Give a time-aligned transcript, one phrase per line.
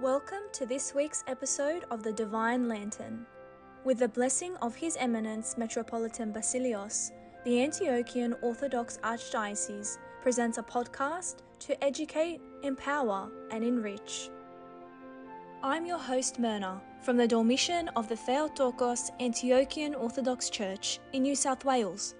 [0.00, 3.26] Welcome to this week's episode of the Divine Lantern.
[3.84, 7.10] With the blessing of His Eminence Metropolitan Basilios,
[7.44, 14.30] the Antiochian Orthodox Archdiocese presents a podcast to educate, empower, and enrich.
[15.62, 21.36] I'm your host, Myrna, from the Dormition of the Theotokos Antiochian Orthodox Church in New
[21.36, 22.14] South Wales.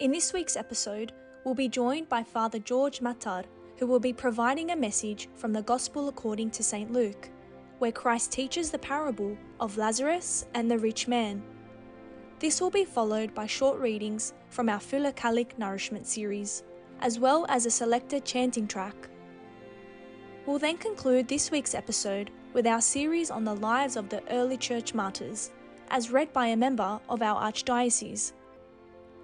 [0.00, 1.12] In this week's episode,
[1.42, 3.46] we'll be joined by Father George Mattar,
[3.78, 6.92] who will be providing a message from the Gospel according to St.
[6.92, 7.30] Luke,
[7.78, 11.42] where Christ teaches the parable of Lazarus and the rich man.
[12.40, 16.64] This will be followed by short readings from our Philocalic Nourishment series,
[17.00, 19.08] as well as a selected chanting track.
[20.44, 24.56] We'll then conclude this week's episode with our series on the lives of the early
[24.56, 25.52] church martyrs,
[25.90, 28.32] as read by a member of our Archdiocese.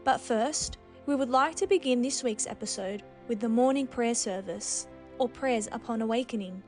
[0.05, 4.87] But first, we would like to begin this week's episode with the morning prayer service,
[5.19, 6.63] or prayers upon awakening.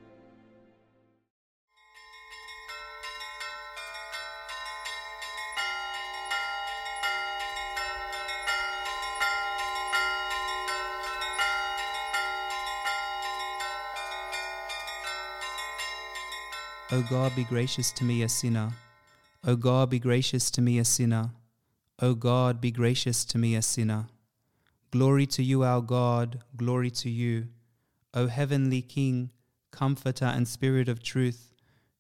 [16.93, 18.71] O God, be gracious to me, a sinner.
[19.45, 21.31] O God, be gracious to me, a sinner.
[22.01, 24.07] O God, be gracious to me, a sinner.
[24.97, 27.49] Glory to you, our God, glory to you.
[28.15, 29.29] O heavenly King,
[29.71, 31.53] Comforter and Spirit of truth,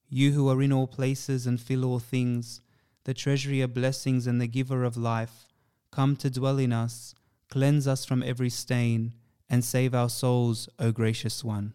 [0.09, 2.63] you who are in all places and fill all things,
[3.05, 5.47] the treasury of blessings and the giver of life,
[5.91, 7.15] come to dwell in us,
[7.51, 9.13] cleanse us from every stain,
[9.51, 11.75] and save our souls, O gracious one.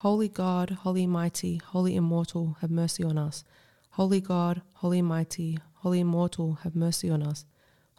[0.00, 3.44] Holy God, holy mighty, holy immortal, have mercy on us.
[3.90, 7.44] Holy God, holy mighty, holy immortal, have mercy on us.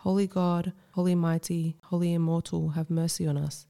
[0.02, 3.68] Holy God, holy mighty, holy immortal, have mercy on us.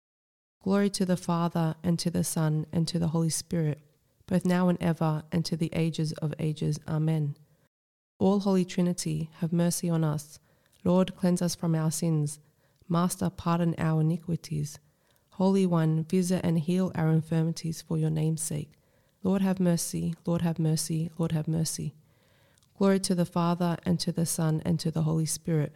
[0.63, 3.81] Glory to the Father, and to the Son, and to the Holy Spirit,
[4.27, 6.79] both now and ever, and to the ages of ages.
[6.87, 7.35] Amen.
[8.17, 10.39] All Holy Trinity, have mercy on us.
[10.85, 12.39] Lord, cleanse us from our sins.
[12.87, 14.79] Master, pardon our iniquities.
[15.31, 18.71] Holy One, visit and heal our infirmities for your name's sake.
[19.21, 20.15] Lord, have mercy.
[20.25, 21.11] Lord, have mercy.
[21.17, 21.93] Lord, have mercy.
[22.77, 25.75] Glory to the Father, and to the Son, and to the Holy Spirit,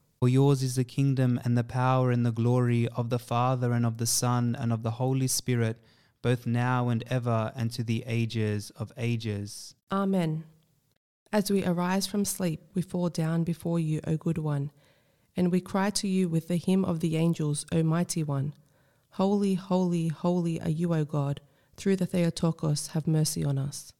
[0.21, 3.87] For yours is the kingdom and the power and the glory of the Father and
[3.87, 5.81] of the Son and of the Holy Spirit,
[6.21, 9.73] both now and ever and to the ages of ages.
[9.91, 10.43] Amen.
[11.33, 14.69] As we arise from sleep, we fall down before you, O good one,
[15.35, 18.53] and we cry to you with the hymn of the angels, O mighty one.
[19.13, 21.41] Holy, holy, holy are you, O God.
[21.77, 23.91] Through the Theotokos, have mercy on us.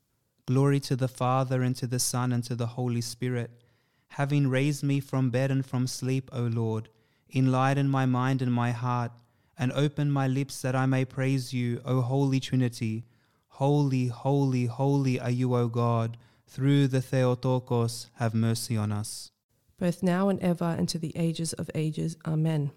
[0.45, 3.49] Glory to the Father, and to the Son, and to the Holy Spirit.
[4.15, 6.89] Having raised me from bed and from sleep, O Lord,
[7.33, 9.13] enlighten my mind and my heart,
[9.57, 13.05] and open my lips that I may praise you, O Holy Trinity.
[13.47, 16.17] Holy, holy, holy are you, O God.
[16.45, 19.31] Through the Theotokos, have mercy on us.
[19.79, 22.17] Both now and ever, and to the ages of ages.
[22.27, 22.71] Amen.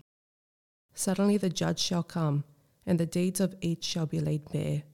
[0.95, 2.45] Suddenly the judge shall come,
[2.87, 4.85] and the deeds of each shall be laid bare.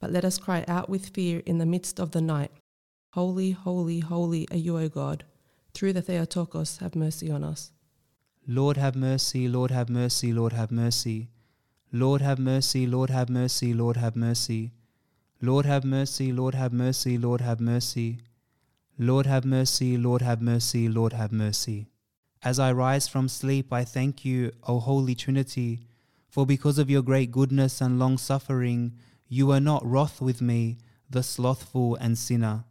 [0.00, 2.52] But let us cry out with fear in the midst of the night
[3.12, 5.24] Holy, holy, holy are you, O God.
[5.78, 7.70] Through the Theotokos, have mercy on us.
[8.48, 11.28] Lord have mercy, Lord have mercy, Lord have mercy.
[11.92, 14.72] Lord have mercy, Lord have mercy, Lord have mercy.
[15.40, 18.18] Lord have mercy, Lord have mercy, Lord have mercy.
[18.98, 21.86] Lord have mercy, Lord have mercy, Lord have mercy.
[22.42, 25.78] As I rise from sleep, I thank you, O Holy Trinity,
[26.28, 28.94] for because of your great goodness and long suffering,
[29.28, 30.78] you are not wroth with me,
[31.08, 32.64] the slothful and sinner.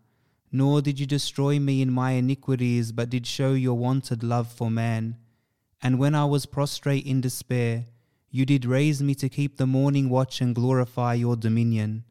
[0.52, 4.72] Nor did you destroy me in my iniquities, but did show your wonted love for
[4.72, 5.18] man.
[5.82, 7.88] And when I was prostrate in despair,
[8.30, 12.04] you did raise me to keep the morning watch and glorify your dominion.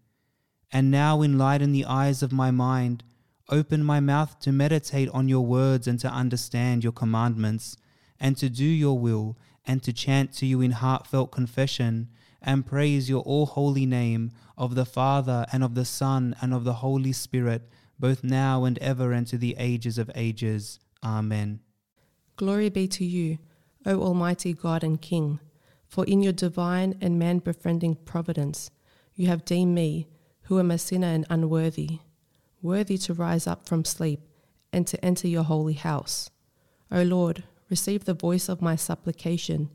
[0.72, 3.04] And now enlighten the eyes of my mind,
[3.48, 7.76] open my mouth to meditate on your words and to understand your commandments,
[8.18, 9.36] and to do your will,
[9.66, 12.08] and to chant to you in heartfelt confession,
[12.42, 16.64] and praise your all holy name of the Father and of the Son and of
[16.64, 20.78] the Holy Spirit, both now and ever and to the ages of ages.
[21.04, 21.60] Amen.
[22.36, 23.38] Glory be to you,
[23.86, 25.40] O Almighty God and King,
[25.86, 28.70] for in your divine and man befriending providence
[29.14, 30.08] you have deemed me,
[30.42, 32.00] who am a sinner and unworthy,
[32.60, 34.20] worthy to rise up from sleep
[34.72, 36.30] and to enter your holy house.
[36.92, 39.70] O Lord, receive the voice of my supplication,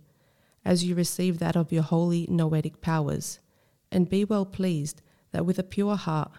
[0.64, 3.40] as you receive that of your holy noetic powers,
[3.92, 5.02] and be well pleased
[5.32, 6.32] that with a pure heart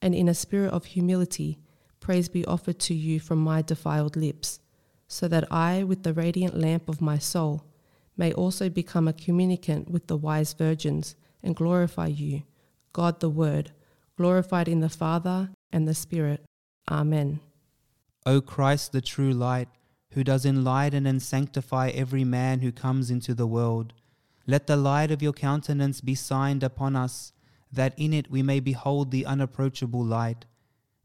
[0.00, 1.58] and in a spirit of humility,
[2.00, 4.60] praise be offered to you from my defiled lips,
[5.06, 7.64] so that I, with the radiant lamp of my soul,
[8.16, 12.42] may also become a communicant with the wise virgins and glorify you,
[12.92, 13.72] God the Word,
[14.16, 16.44] glorified in the Father and the Spirit.
[16.90, 17.40] Amen.
[18.26, 19.68] O Christ, the true light,
[20.12, 23.92] who does enlighten and sanctify every man who comes into the world,
[24.46, 27.32] let the light of your countenance be signed upon us,
[27.72, 30.44] that in it we may behold the unapproachable light,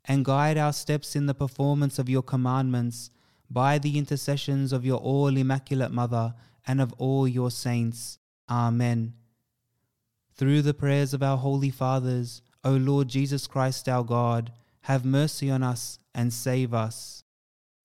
[0.06, 3.10] and guide our steps in the performance of your commandments
[3.50, 6.33] by the intercessions of your all immaculate Mother
[6.65, 8.19] and of all your saints.
[8.50, 9.13] Amen.
[10.36, 14.51] Through the prayers of our holy fathers, O Lord Jesus Christ our God,
[14.81, 17.24] have mercy on us and save us.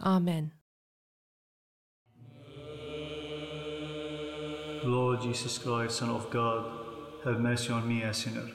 [0.00, 0.52] Amen.
[4.84, 6.64] Lord Jesus Christ, Son of God,
[7.24, 8.48] have mercy on me, a sinner.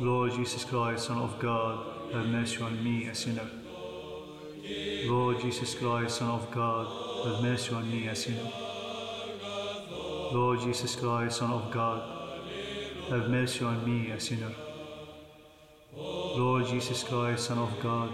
[0.00, 3.48] Lord Jesus Christ, Son of God, have mercy on me, a sinner.
[5.06, 6.86] Lord Jesus Christ, Son of God,
[7.26, 8.48] have mercy on me, a sinner.
[10.32, 12.02] Lord Jesus Christ, Son of God,
[13.08, 14.52] have mercy on me, a sinner.
[15.96, 18.10] Lord Jesus Christ, Son of God,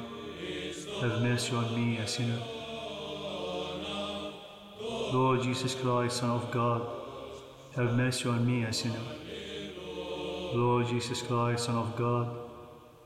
[1.03, 2.41] have mercy on me, a sinner.
[5.13, 6.87] Lord Jesus Christ, Son of God,
[7.77, 9.24] have mercy on me, a sinner.
[10.55, 12.29] Lord Jesus Christ, Son of God,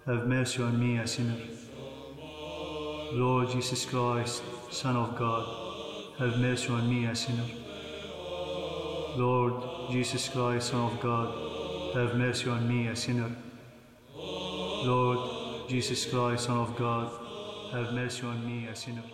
[0.05, 1.35] have mercy on me, a sinner.
[3.13, 5.47] Lord Jesus Christ, Son of God,
[6.19, 7.47] have mercy on me, a sinner.
[9.17, 13.35] Lord Jesus Christ, Son of God, have mercy on me, a sinner.
[14.15, 17.11] Lord Jesus Christ, Son of God,
[17.73, 19.05] have mercy on me, a sinner.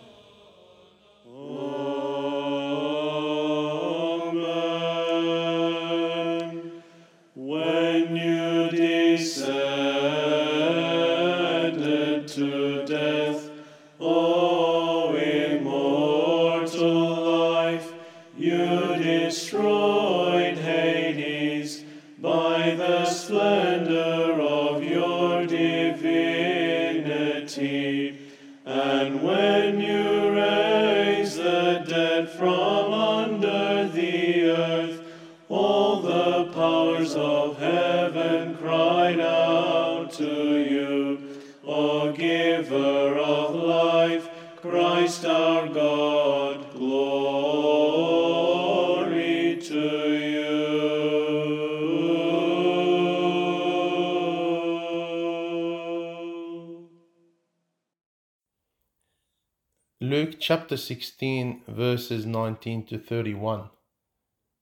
[60.47, 63.71] Chapter 16, verses 19 to 31.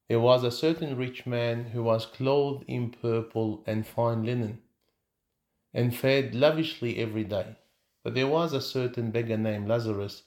[0.08, 4.61] There was a certain rich man who was clothed in purple and fine linen,
[5.75, 7.56] and fed lavishly every day.
[8.05, 10.23] But there was a certain beggar named Lazarus,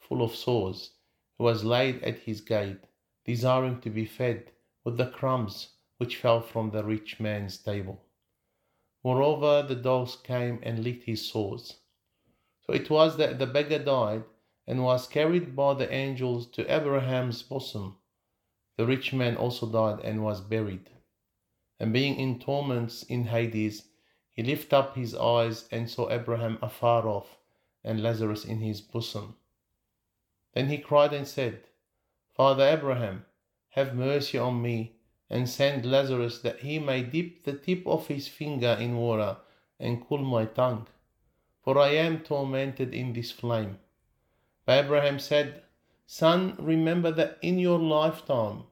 [0.00, 0.90] full of sores,
[1.38, 2.82] who was laid at his gate,
[3.24, 4.50] desiring to be fed
[4.82, 5.68] with the crumbs
[5.98, 8.02] which fell from the rich man's table.
[9.04, 11.76] Moreover, the dogs came and licked his sores.
[12.66, 14.24] So it was that the beggar died
[14.66, 17.96] and was carried by the angels to Abraham's bosom.
[18.76, 20.90] The rich man also died and was buried.
[21.78, 23.88] And being in torments in Hades,
[24.32, 27.38] he lifted up his eyes and saw Abraham afar off
[27.84, 29.36] and Lazarus in his bosom.
[30.52, 31.60] Then he cried and said,
[32.34, 33.24] Father Abraham,
[33.70, 34.96] have mercy on me,
[35.30, 39.36] and send Lazarus that he may dip the tip of his finger in water
[39.78, 40.86] and cool my tongue,
[41.62, 43.78] for I am tormented in this flame.
[44.68, 45.62] Abraham said,
[46.06, 48.64] Son, remember that in your lifetime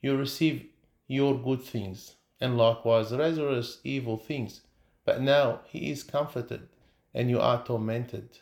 [0.00, 0.66] you receive
[1.06, 4.62] your good things, and likewise Lazarus evil things.
[5.04, 6.68] But now he is comforted,
[7.12, 8.38] and you are tormented.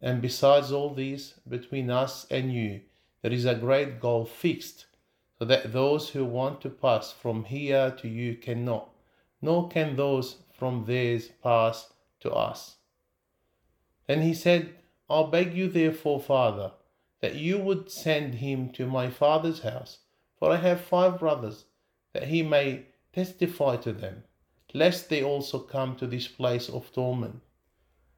[0.00, 2.80] And besides all these, between us and you,
[3.22, 4.86] there is a great gulf fixed,
[5.38, 8.90] so that those who want to pass from here to you cannot,
[9.40, 12.76] nor can those from theirs pass to us.
[14.06, 14.74] Then he said,
[15.12, 16.72] I beg you, therefore, Father,
[17.20, 19.98] that you would send him to my father's house,
[20.38, 21.66] for I have five brothers,
[22.14, 24.24] that he may testify to them,
[24.72, 27.42] lest they also come to this place of torment.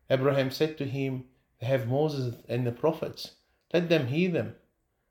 [0.08, 1.24] Abraham said to him,
[1.58, 3.32] They have Moses and the prophets,
[3.72, 4.54] let them hear them.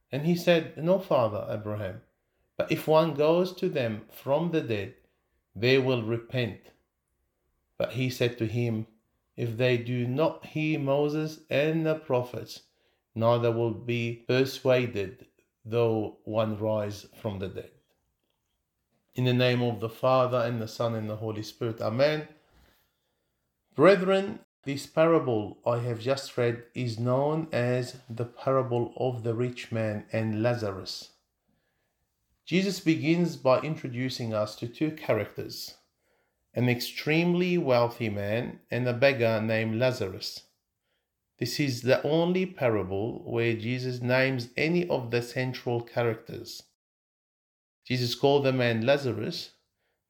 [0.09, 2.01] And he said, No, Father Abraham,
[2.55, 4.93] but if one goes to them from the dead,
[5.53, 6.61] they will repent.
[7.77, 8.87] But he said to him,
[9.35, 12.61] If they do not hear Moses and the prophets,
[13.15, 15.25] neither will be persuaded
[15.65, 17.71] though one rise from the dead.
[19.15, 21.81] In the name of the Father, and the Son, and the Holy Spirit.
[21.81, 22.27] Amen.
[23.75, 29.71] Brethren, this parable I have just read is known as the parable of the rich
[29.71, 31.11] man and Lazarus.
[32.45, 35.75] Jesus begins by introducing us to two characters
[36.55, 40.43] an extremely wealthy man and a beggar named Lazarus.
[41.39, 46.63] This is the only parable where Jesus names any of the central characters.
[47.85, 49.51] Jesus called the man Lazarus,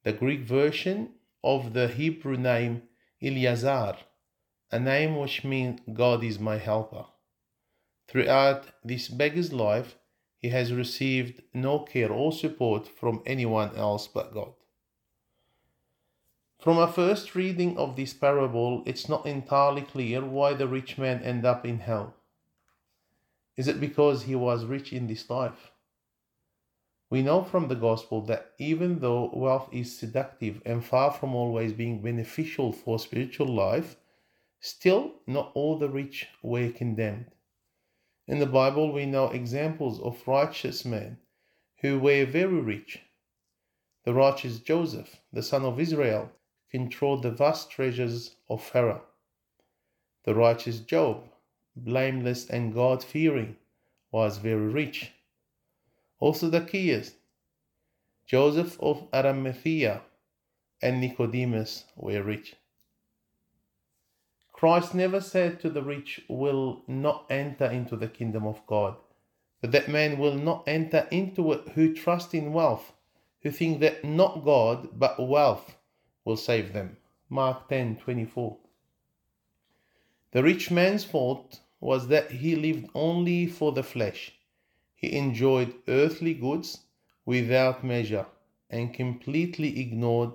[0.03, 2.83] the Greek version of the Hebrew name
[3.21, 3.97] Eleazar,
[4.69, 7.05] a name which means God is my helper.
[8.09, 9.95] Throughout this beggar's life,
[10.38, 14.53] he has received no care or support from anyone else but God.
[16.63, 21.22] From a first reading of this parable, it's not entirely clear why the rich man
[21.22, 22.13] ended up in hell.
[23.58, 25.72] Is it because he was rich in this life?
[27.10, 31.74] We know from the Gospel that even though wealth is seductive and far from always
[31.74, 33.98] being beneficial for spiritual life,
[34.62, 37.25] still not all the rich were condemned.
[38.25, 41.17] In the Bible, we know examples of righteous men
[41.82, 43.01] who were very rich.
[44.05, 46.32] The righteous Joseph, the son of Israel,
[46.73, 49.03] controlled the vast treasures of Pharaoh.
[50.23, 51.29] The righteous Job,
[51.75, 53.57] blameless and God fearing,
[54.11, 55.11] was very rich.
[56.19, 57.13] Also Zacchaeus,
[58.25, 60.01] Joseph of Arimathea,
[60.81, 62.55] and Nicodemus were rich.
[64.51, 68.95] Christ never said to the rich will not enter into the kingdom of God,
[69.61, 72.93] but that man will not enter into it who trust in wealth,
[73.43, 75.77] who think that not God but wealth
[76.25, 76.97] will save them.
[77.29, 78.57] Mark 10:24.
[80.31, 84.31] The rich man's fault was that he lived only for the flesh.
[84.95, 86.85] He enjoyed earthly goods
[87.25, 88.25] without measure
[88.69, 90.31] and completely ignored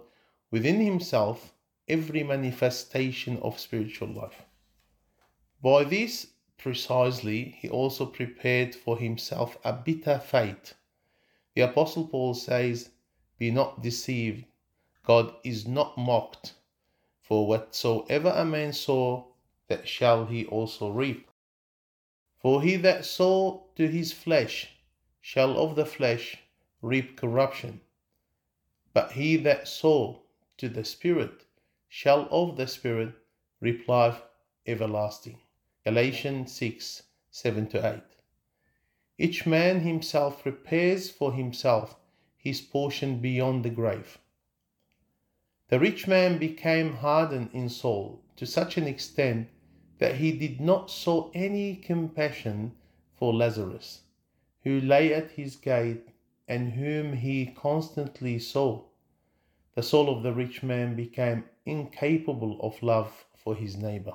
[0.51, 1.55] within himself
[1.89, 4.43] every manifestation of spiritual life.
[5.63, 6.29] By this
[6.59, 10.75] precisely, he also prepared for himself a bitter fate.
[11.55, 12.91] The Apostle Paul says,
[13.39, 14.45] Be not deceived,
[15.09, 16.53] God is not mocked.
[17.23, 19.29] For whatsoever a man sow,
[19.69, 21.31] that shall he also reap.
[22.37, 24.69] For he that sow to his flesh
[25.23, 26.37] shall of the flesh
[26.83, 27.81] reap corruption.
[28.93, 30.25] But he that sow
[30.59, 31.47] to the Spirit
[31.89, 33.15] shall of the Spirit
[33.63, 34.21] reap life
[34.67, 35.39] everlasting.
[35.87, 38.03] Galatians 6 7 to 8.
[39.17, 41.97] Each man himself prepares for himself
[42.37, 44.19] his portion beyond the grave.
[45.69, 49.49] The rich man became hardened in soul to such an extent
[49.99, 52.73] that he did not show any compassion
[53.15, 54.01] for Lazarus,
[54.65, 56.09] who lay at his gate
[56.47, 58.85] and whom he constantly saw.
[59.75, 64.15] The soul of the rich man became incapable of love for his neighbor.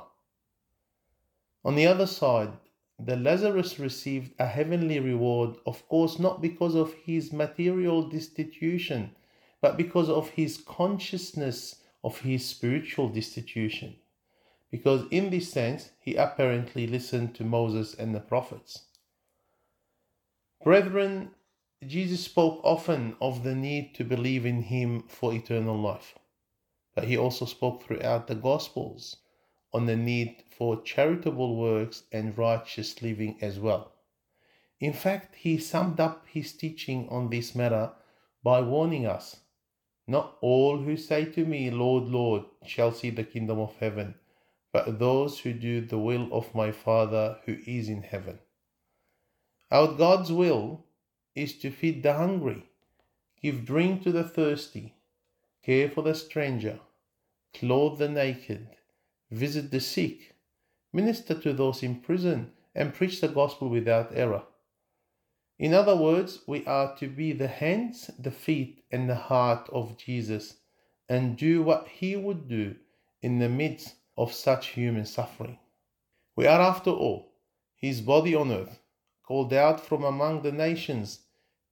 [1.63, 2.53] On the other side,
[2.97, 9.15] the Lazarus received a heavenly reward, of course, not because of his material destitution
[9.63, 13.95] but because of his consciousness of his spiritual destitution.
[14.69, 18.87] Because in this sense, he apparently listened to Moses and the prophets.
[20.61, 21.31] Brethren,
[21.87, 26.13] Jesus spoke often of the need to believe in him for eternal life,
[26.93, 29.15] but he also spoke throughout the Gospels
[29.73, 33.93] on the need for charitable works and righteous living as well.
[34.81, 37.93] In fact, he summed up his teaching on this matter
[38.43, 39.37] by warning us
[40.07, 44.15] not all who say to me, Lord, Lord, shall see the kingdom of heaven,
[44.71, 48.39] but those who do the will of my Father who is in heaven.
[49.71, 50.83] Our God's will
[51.35, 52.65] is to feed the hungry,
[53.41, 54.95] give drink to the thirsty,
[55.63, 56.79] care for the stranger,
[57.53, 58.67] clothe the naked,
[59.31, 60.35] visit the sick,
[60.91, 64.43] minister to those in prison, and preach the gospel without error.
[65.59, 69.97] In other words, we are to be the hands, the feet, and the heart of
[69.97, 70.57] Jesus
[71.07, 72.75] and do what he would do
[73.21, 75.59] in the midst of such human suffering.
[76.35, 77.33] We are, after all,
[77.75, 78.79] his body on earth,
[79.23, 81.19] called out from among the nations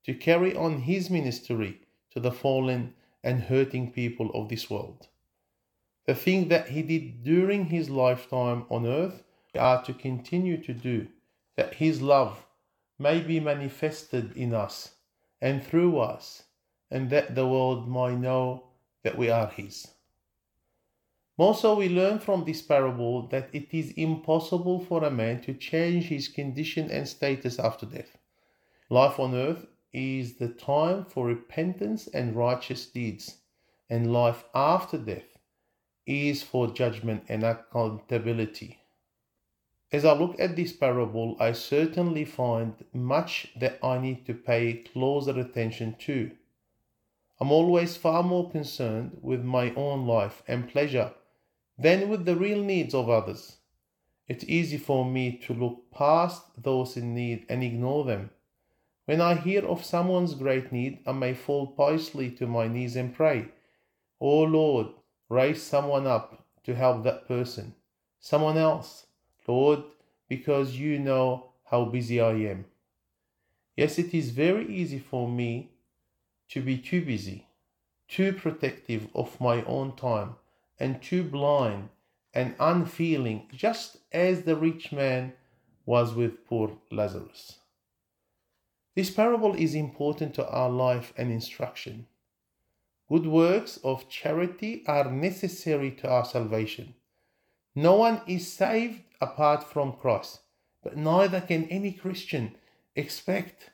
[0.03, 5.07] to carry on his ministry to the fallen and hurting people of this world.
[6.05, 9.23] The thing that he did during his lifetime on earth,
[9.53, 11.07] we are to continue to do,
[11.55, 12.45] that his love
[13.01, 14.95] may be manifested in us
[15.41, 16.43] and through us,
[16.91, 18.67] and that the world might know
[19.03, 19.87] that we are His.
[21.37, 26.05] Also, we learn from this parable that it is impossible for a man to change
[26.05, 28.15] his condition and status after death.
[28.91, 33.37] Life on earth is the time for repentance and righteous deeds,
[33.89, 35.37] and life after death
[36.05, 38.80] is for judgment and accountability.
[39.91, 44.75] As I look at this parable, I certainly find much that I need to pay
[44.75, 46.31] closer attention to.
[47.41, 51.13] I'm always far more concerned with my own life and pleasure
[51.77, 53.57] than with the real needs of others.
[54.29, 58.29] It's easy for me to look past those in need and ignore them.
[59.05, 63.13] When I hear of someone's great need, I may fall piously to my knees and
[63.13, 63.49] pray,
[64.21, 64.87] Oh Lord,
[65.27, 67.75] raise someone up to help that person,
[68.21, 69.07] someone else,
[69.47, 69.83] Lord,
[70.27, 72.65] because you know how busy I am.
[73.75, 75.71] Yes, it is very easy for me
[76.49, 77.47] to be too busy,
[78.07, 80.35] too protective of my own time,
[80.79, 81.89] and too blind
[82.33, 85.33] and unfeeling, just as the rich man
[85.85, 87.59] was with poor Lazarus.
[88.95, 92.07] This parable is important to our life and instruction.
[93.09, 96.95] Good works of charity are necessary to our salvation.
[97.75, 100.39] No one is saved apart from Christ,
[100.83, 102.55] but neither can any Christian
[102.95, 103.69] expect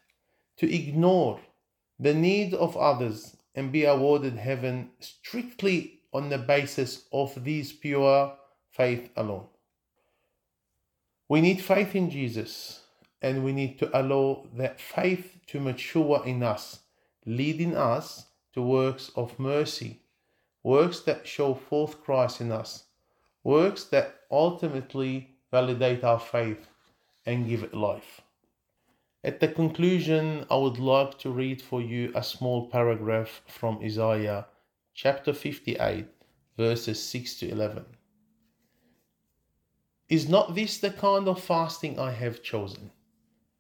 [0.58, 1.40] to ignore
[2.00, 8.34] the needs of others and be awarded heaven strictly on the basis of these pure
[8.70, 9.48] faith alone.
[11.28, 12.82] We need faith in Jesus
[13.22, 16.80] and we need to allow that faith to mature in us,
[17.26, 20.02] leading us to works of mercy,
[20.64, 22.84] works that show forth Christ in us,
[23.44, 26.68] works that ultimately validate our faith
[27.26, 28.22] and give it life.
[29.24, 34.46] At the conclusion, I would like to read for you a small paragraph from Isaiah
[34.94, 36.06] chapter 58,
[36.56, 37.86] verses 6 to 11.
[40.10, 42.92] Is not this the kind of fasting I have chosen?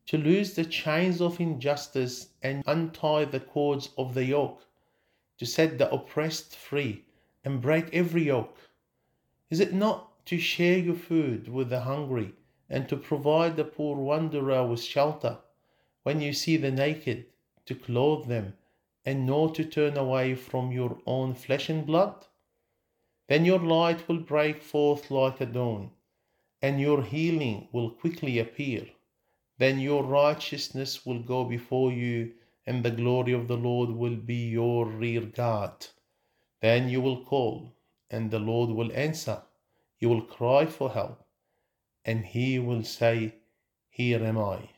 [0.07, 4.61] To loose the chains of injustice and untie the cords of the yoke,
[5.37, 7.03] to set the oppressed free
[7.43, 8.57] and break every yoke?
[9.49, 12.33] Is it not to share your food with the hungry
[12.69, 15.39] and to provide the poor wanderer with shelter?
[16.03, 17.25] When you see the naked,
[17.65, 18.53] to clothe them
[19.05, 22.25] and not to turn away from your own flesh and blood?
[23.27, 25.91] Then your light will break forth like a dawn,
[26.61, 28.85] and your healing will quickly appear.
[29.57, 32.33] Then your righteousness will go before you,
[32.65, 35.87] and the glory of the Lord will be your rear guard.
[36.61, 37.73] Then you will call,
[38.09, 39.41] and the Lord will answer.
[39.99, 41.25] You will cry for help,
[42.05, 43.35] and he will say,
[43.89, 44.69] Here am I.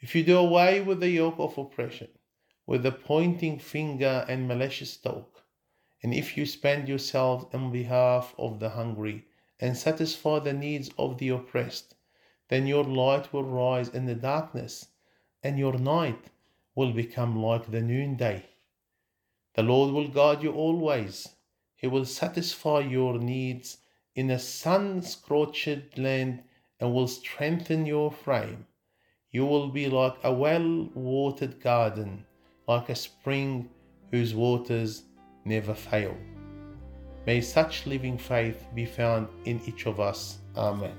[0.00, 2.08] If you do away with the yoke of oppression,
[2.66, 5.44] with the pointing finger and malicious talk,
[6.02, 9.26] and if you spend yourselves on behalf of the hungry
[9.58, 11.94] and satisfy the needs of the oppressed,
[12.48, 14.88] then your light will rise in the darkness,
[15.42, 16.30] and your night
[16.74, 18.46] will become like the noonday.
[19.54, 21.28] The Lord will guard you always.
[21.80, 23.78] He will satisfy your needs
[24.14, 26.42] in a sun scorched land
[26.78, 28.66] and will strengthen your frame.
[29.30, 32.26] You will be like a well watered garden,
[32.68, 33.70] like a spring
[34.10, 35.04] whose waters
[35.46, 36.14] never fail.
[37.26, 40.38] May such living faith be found in each of us.
[40.58, 40.96] Amen.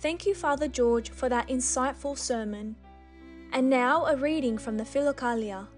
[0.00, 2.76] Thank you, Father George, for that insightful sermon.
[3.54, 5.68] And now a reading from the Philokalia.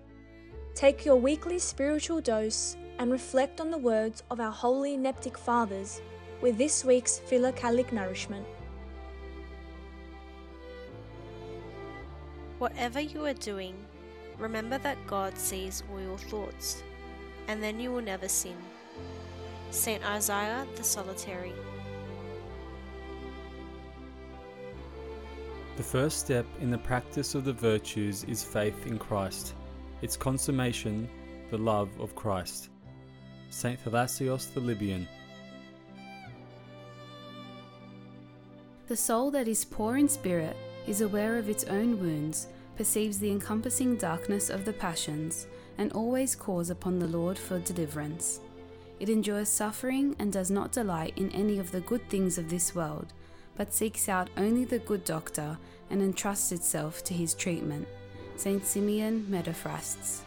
[0.75, 6.01] Take your weekly spiritual dose and reflect on the words of our holy Neptic Fathers
[6.41, 8.47] with this week's Philokalic nourishment.
[12.57, 13.75] Whatever you are doing,
[14.39, 16.83] remember that God sees all your thoughts,
[17.47, 18.57] and then you will never sin.
[19.71, 20.03] St.
[20.03, 21.53] Isaiah the Solitary.
[25.77, 29.55] The first step in the practice of the virtues is faith in Christ,
[30.01, 31.07] its consummation,
[31.51, 32.71] the love of Christ.
[33.51, 33.79] St.
[33.85, 35.07] Thalassios the Libyan.
[38.89, 42.47] The soul that is poor in spirit is aware of its own wounds,
[42.79, 48.41] perceives the encompassing darkness of the passions, and always calls upon the Lord for deliverance.
[48.99, 52.75] It endures suffering and does not delight in any of the good things of this
[52.75, 53.13] world,
[53.57, 55.59] but seeks out only the good doctor
[55.91, 57.87] and entrusts itself to his treatment.
[58.37, 58.65] St.
[58.67, 60.21] Simeon Metaphrastes.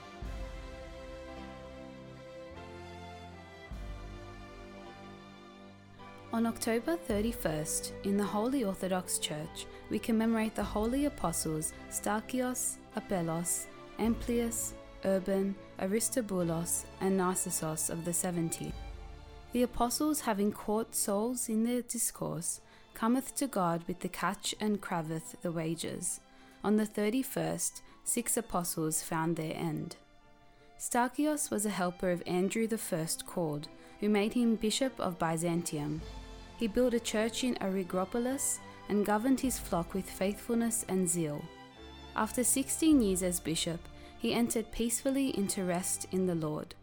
[6.32, 13.66] On October 31st, in the Holy Orthodox Church, we commemorate the holy apostles Starkios, Apellos,
[13.98, 14.74] Amplius,
[15.06, 18.72] Urban, Aristobulus, and Narcissus of the seventy.
[19.54, 22.62] The apostles, having caught souls in their discourse,
[23.00, 26.20] cometh to God with the catch and craveth the wages.
[26.66, 29.96] On the thirty first, six apostles found their end.
[30.78, 33.70] Starchios was a helper of Andrew the first called,
[34.02, 36.02] who made him bishop of Byzantium.
[36.58, 38.60] He built a church in Argyropolis
[38.90, 41.42] and governed his flock with faithfulness and zeal.
[42.18, 43.80] After sixteen years as bishop,
[44.18, 46.76] he entered peacefully into rest in the Lord.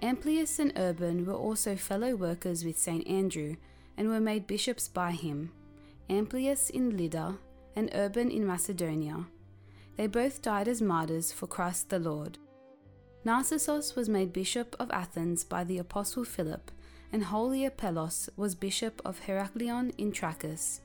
[0.00, 3.04] Amplius and Urban were also fellow workers with St.
[3.08, 3.56] Andrew
[3.96, 5.52] and were made bishops by him,
[6.08, 7.38] Amplius in Lydda
[7.76, 9.26] and Urban in Macedonia.
[9.96, 12.38] They both died as martyrs for Christ the Lord.
[13.24, 16.70] Narcissus was made bishop of Athens by the apostle Philip,
[17.12, 20.80] and holy Apellos was bishop of Heraklion in Trachis.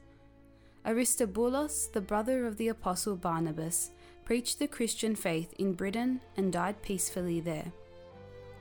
[0.86, 3.92] Aristobulus, the brother of the apostle Barnabas,
[4.24, 7.72] preached the Christian faith in Britain and died peacefully there.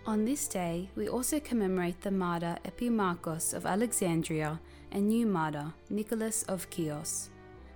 [0.06, 4.60] On this day, we also commemorate the martyr Epimachus of Alexandria
[4.92, 7.28] and new martyr Nicholas of Chios.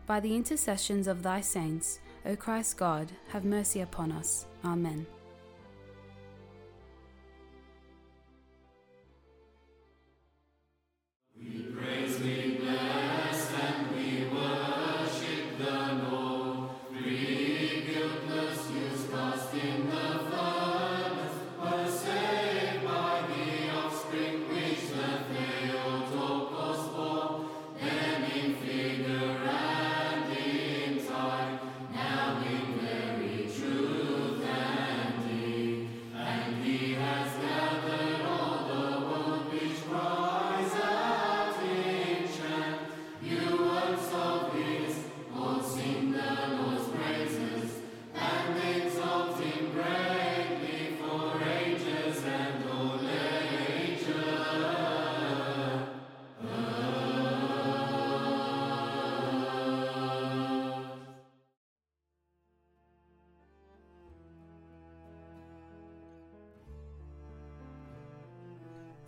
[0.07, 4.47] By the intercessions of thy saints, O Christ God, have mercy upon us.
[4.65, 5.07] Amen.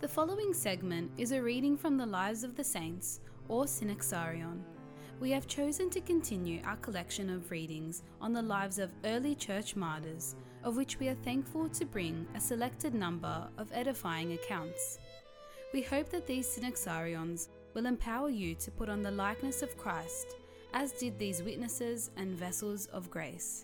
[0.03, 4.59] The following segment is a reading from the Lives of the Saints, or Synaxarion.
[5.21, 9.77] We have chosen to continue our collection of readings on the lives of early church
[9.77, 10.35] martyrs,
[10.65, 14.99] of which we are thankful to bring a selected number of edifying accounts.
[15.73, 20.35] We hope that these Synaxarions will empower you to put on the likeness of Christ,
[20.73, 23.63] as did these witnesses and vessels of grace.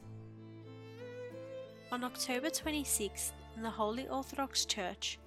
[1.91, 5.19] On October 26th, in the Holy Orthodox Church,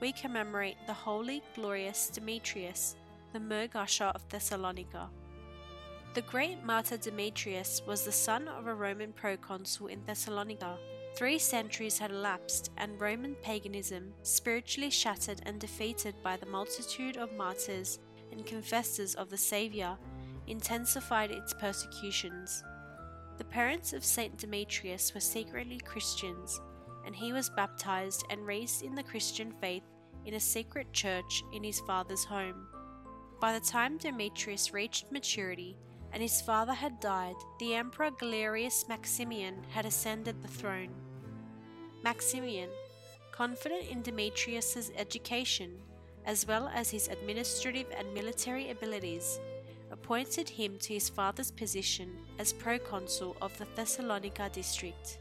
[0.00, 2.96] we commemorate the holy, glorious Demetrius,
[3.32, 5.08] the Myrrh-gusher of Thessalonica.
[6.14, 10.78] The great martyr Demetrius was the son of a Roman proconsul in Thessalonica.
[11.14, 17.32] Three centuries had elapsed, and Roman paganism, spiritually shattered and defeated by the multitude of
[17.32, 17.98] martyrs
[18.32, 19.98] and confessors of the Saviour,
[20.46, 22.62] intensified its persecutions.
[23.38, 26.60] The parents of Saint Demetrius were secretly Christians
[27.06, 29.84] and he was baptized and raised in the Christian faith
[30.26, 32.66] in a secret church in his father's home.
[33.40, 35.78] By the time Demetrius reached maturity
[36.12, 40.90] and his father had died, the Emperor Galerius Maximian had ascended the throne.
[42.02, 42.70] Maximian,
[43.32, 45.78] confident in Demetrius's education
[46.24, 49.38] as well as his administrative and military abilities,
[49.92, 55.18] appointed him to his father's position as proconsul of the Thessalonica district.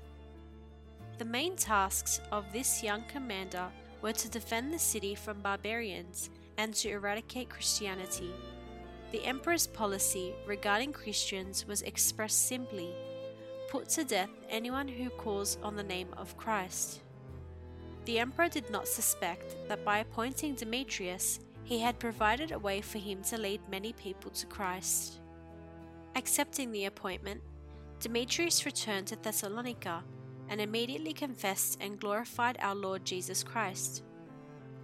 [1.17, 3.69] The main tasks of this young commander
[4.01, 8.32] were to defend the city from barbarians and to eradicate Christianity.
[9.12, 12.93] The emperor's policy regarding Christians was expressed simply
[13.69, 17.01] put to death anyone who calls on the name of Christ.
[18.06, 22.99] The emperor did not suspect that by appointing Demetrius, he had provided a way for
[22.99, 25.19] him to lead many people to Christ.
[26.15, 27.41] Accepting the appointment,
[27.99, 30.04] Demetrius returned to Thessalonica
[30.49, 34.03] and immediately confessed and glorified our Lord Jesus Christ.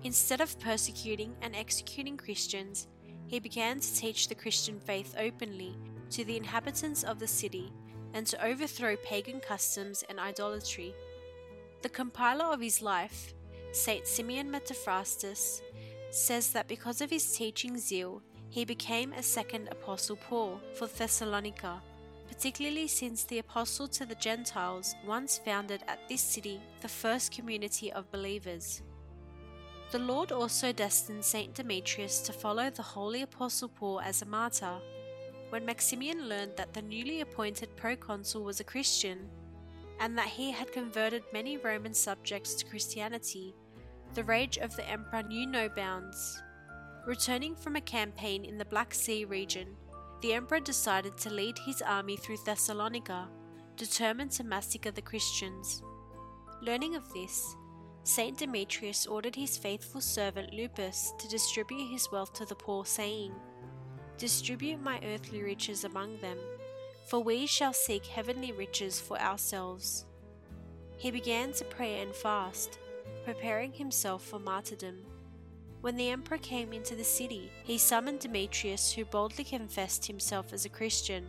[0.03, 2.87] Instead of persecuting and executing Christians,
[3.27, 5.77] he began to teach the Christian faith openly
[6.09, 7.71] to the inhabitants of the city
[8.13, 10.93] and to overthrow pagan customs and idolatry.
[11.81, 13.33] The compiler of his life,
[13.71, 15.61] Saint Simeon Metaphrastes,
[16.09, 21.81] says that because of his teaching zeal, he became a second Apostle Paul for Thessalonica
[22.31, 27.91] particularly since the Apostle to the Gentiles once founded at this city the first community
[27.91, 28.81] of believers.
[29.91, 34.77] The Lord also destined Saint Demetrius to follow the holy Apostle Paul as a martyr.
[35.49, 39.29] When Maximian learned that the newly appointed proconsul was a Christian,
[39.99, 43.53] and that he had converted many Roman subjects to Christianity,
[44.13, 46.41] the rage of the emperor knew no bounds.
[47.05, 49.75] Returning from a campaign in the Black Sea region,
[50.21, 53.27] the emperor decided to lead his army through Thessalonica,
[53.75, 55.81] determined to massacre the Christians.
[56.61, 57.55] Learning of this,
[58.03, 63.33] Saint Demetrius ordered his faithful servant Lupus to distribute his wealth to the poor, saying,
[64.17, 66.37] Distribute my earthly riches among them,
[67.07, 70.05] for we shall seek heavenly riches for ourselves.
[70.97, 72.77] He began to pray and fast,
[73.25, 74.97] preparing himself for martyrdom.
[75.81, 80.63] When the emperor came into the city, he summoned Demetrius, who boldly confessed himself as
[80.63, 81.27] a Christian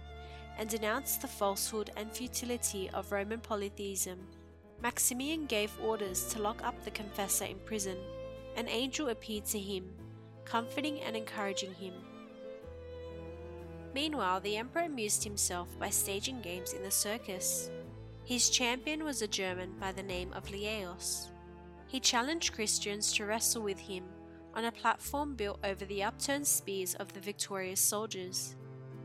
[0.58, 4.18] and denounced the falsehood and futility of Roman polytheism.
[4.82, 7.96] Maximian gave orders to lock up the confessor in prison.
[8.56, 9.88] An angel appeared to him,
[10.44, 11.94] comforting and encouraging him.
[13.94, 17.70] Meanwhile, the emperor amused himself by staging games in the circus.
[18.24, 21.30] His champion was a German by the name of Lyaeus.
[21.86, 24.04] He challenged Christians to wrestle with him
[24.54, 28.54] on a platform built over the upturned spears of the victorious soldiers.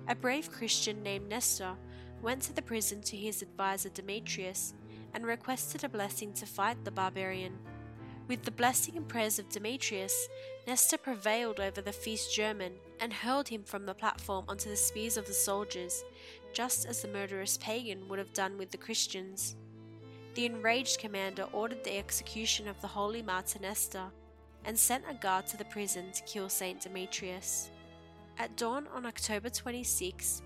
[0.07, 1.75] A brave Christian named Nestor
[2.21, 4.73] went to the prison to his adviser Demetrius
[5.13, 7.57] and requested a blessing to fight the barbarian.
[8.27, 10.27] With the blessing and prayers of Demetrius,
[10.67, 15.15] Nestor prevailed over the fierce German and hurled him from the platform onto the spears
[15.15, 16.03] of the soldiers,
[16.53, 19.55] just as the murderous pagan would have done with the Christians.
[20.33, 24.11] The enraged commander ordered the execution of the holy martyr Nestor
[24.65, 27.71] and sent a guard to the prison to kill Saint Demetrius.
[28.37, 30.41] At dawn on October 26,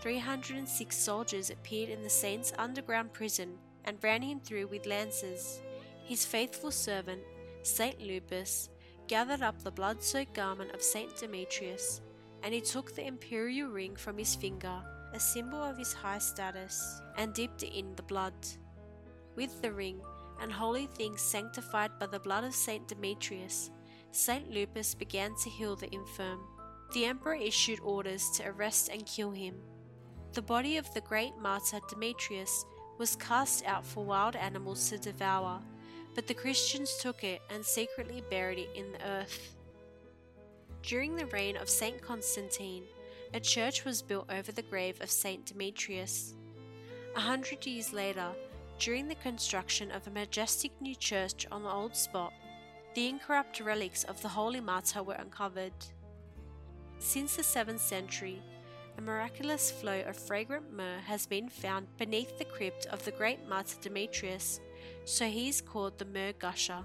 [0.00, 5.60] 306 soldiers appeared in the saint's underground prison and ran him through with lances.
[6.04, 7.22] His faithful servant,
[7.62, 8.68] Saint Lupus,
[9.08, 12.00] gathered up the blood soaked garment of Saint Demetrius,
[12.42, 17.00] and he took the imperial ring from his finger, a symbol of his high status,
[17.16, 18.34] and dipped it in the blood.
[19.36, 20.00] With the ring
[20.40, 23.70] and holy things sanctified by the blood of Saint Demetrius,
[24.12, 26.40] Saint Lupus began to heal the infirm.
[26.92, 29.56] The emperor issued orders to arrest and kill him.
[30.32, 32.64] The body of the great martyr Demetrius
[32.98, 35.60] was cast out for wild animals to devour,
[36.14, 39.56] but the Christians took it and secretly buried it in the earth.
[40.82, 42.84] During the reign of Saint Constantine,
[43.32, 46.34] a church was built over the grave of Saint Demetrius.
[47.16, 48.28] A hundred years later,
[48.84, 52.34] during the construction of a majestic new church on the old spot,
[52.94, 55.72] the incorrupt relics of the holy martyr were uncovered.
[56.98, 58.42] Since the 7th century,
[58.98, 63.48] a miraculous flow of fragrant myrrh has been found beneath the crypt of the great
[63.48, 64.60] martyr Demetrius,
[65.06, 66.82] so he is called the myrrh gusher.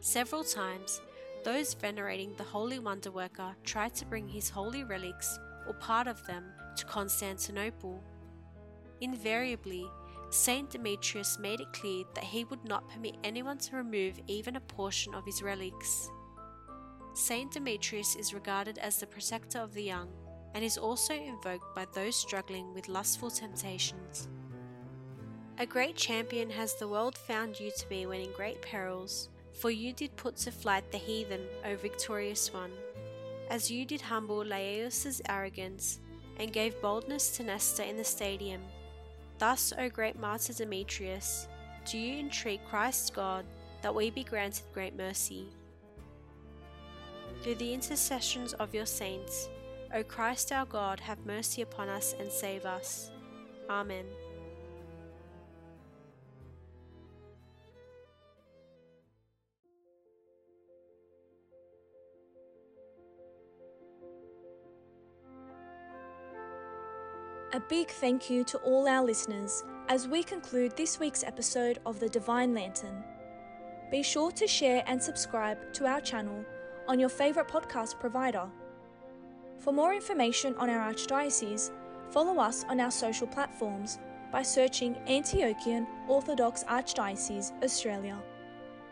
[0.00, 1.00] Several times,
[1.44, 6.26] those venerating the holy wonder worker tried to bring his holy relics, or part of
[6.26, 6.44] them,
[6.76, 8.04] to Constantinople.
[9.00, 9.88] Invariably,
[10.30, 14.60] Saint Demetrius made it clear that he would not permit anyone to remove even a
[14.60, 16.10] portion of his relics.
[17.14, 20.08] Saint Demetrius is regarded as the protector of the young
[20.54, 24.28] and is also invoked by those struggling with lustful temptations.
[25.58, 29.70] A great champion has the world found you to be when in great perils, for
[29.70, 32.72] you did put to flight the heathen, O victorious one,
[33.48, 36.00] as you did humble Lyaeus's arrogance
[36.38, 38.60] and gave boldness to Nestor in the stadium.
[39.38, 41.48] Thus, O great martyr Demetrius,
[41.84, 43.44] do you entreat Christ God
[43.82, 45.46] that we be granted great mercy.
[47.42, 49.48] Through the intercessions of your saints,
[49.94, 53.12] O Christ our God, have mercy upon us and save us.
[53.70, 54.06] Amen.
[67.56, 71.98] A big thank you to all our listeners as we conclude this week's episode of
[71.98, 73.02] The Divine Lantern.
[73.90, 76.44] Be sure to share and subscribe to our channel
[76.86, 78.46] on your favourite podcast provider.
[79.56, 81.70] For more information on our Archdiocese,
[82.10, 88.18] follow us on our social platforms by searching Antiochian Orthodox Archdiocese Australia.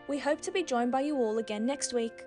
[0.07, 2.23] We hope to be joined by you all again next week.